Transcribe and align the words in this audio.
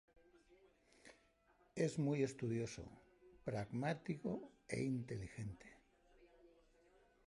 Es 1.75 1.99
muy 1.99 2.23
estudioso, 2.23 2.83
pragmático 3.45 4.49
e 4.67 4.81
inteligente. 4.81 5.77